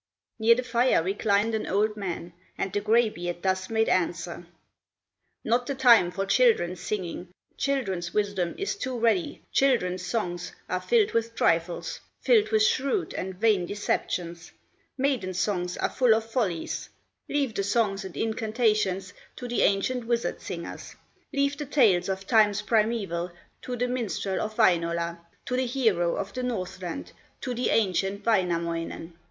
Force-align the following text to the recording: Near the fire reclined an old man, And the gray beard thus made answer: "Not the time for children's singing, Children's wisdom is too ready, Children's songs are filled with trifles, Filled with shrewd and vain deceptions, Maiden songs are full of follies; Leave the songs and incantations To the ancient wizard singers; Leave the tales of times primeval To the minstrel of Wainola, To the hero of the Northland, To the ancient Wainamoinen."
Near 0.39 0.55
the 0.55 0.63
fire 0.63 1.03
reclined 1.03 1.53
an 1.53 1.67
old 1.67 1.95
man, 1.95 2.33
And 2.57 2.73
the 2.73 2.81
gray 2.81 3.07
beard 3.07 3.43
thus 3.43 3.69
made 3.69 3.87
answer: 3.87 4.47
"Not 5.43 5.67
the 5.67 5.75
time 5.75 6.09
for 6.09 6.25
children's 6.25 6.79
singing, 6.79 7.27
Children's 7.55 8.11
wisdom 8.11 8.55
is 8.57 8.75
too 8.75 8.97
ready, 8.97 9.43
Children's 9.51 10.03
songs 10.03 10.53
are 10.67 10.81
filled 10.81 11.11
with 11.11 11.35
trifles, 11.35 11.99
Filled 12.19 12.49
with 12.49 12.63
shrewd 12.63 13.13
and 13.13 13.35
vain 13.35 13.67
deceptions, 13.67 14.51
Maiden 14.97 15.35
songs 15.35 15.77
are 15.77 15.87
full 15.91 16.15
of 16.15 16.25
follies; 16.27 16.89
Leave 17.29 17.53
the 17.53 17.63
songs 17.63 18.03
and 18.03 18.17
incantations 18.17 19.13
To 19.35 19.47
the 19.47 19.61
ancient 19.61 20.07
wizard 20.07 20.41
singers; 20.41 20.95
Leave 21.31 21.57
the 21.57 21.67
tales 21.67 22.09
of 22.09 22.25
times 22.25 22.63
primeval 22.63 23.29
To 23.61 23.75
the 23.75 23.87
minstrel 23.87 24.41
of 24.41 24.55
Wainola, 24.57 25.19
To 25.45 25.55
the 25.55 25.67
hero 25.67 26.15
of 26.15 26.33
the 26.33 26.41
Northland, 26.41 27.11
To 27.41 27.53
the 27.53 27.69
ancient 27.69 28.25
Wainamoinen." 28.25 29.13